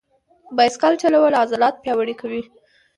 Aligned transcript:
بایسکل 0.57 0.93
چلول 1.01 1.33
عضلات 1.43 1.75
پیاوړي 1.83 2.15
کوي. 2.21 2.43